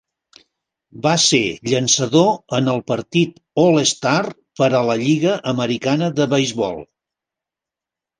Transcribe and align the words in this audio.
Va 1.01 1.11
ser 1.23 1.41
llançador 1.71 2.31
en 2.59 2.69
el 2.73 2.81
partit 2.91 3.35
All-Star 3.63 4.15
per 4.61 4.71
a 4.79 4.81
la 4.87 4.95
Lliga 5.03 5.35
Americana 5.53 6.09
de 6.21 6.29
Beisbol. 6.33 6.81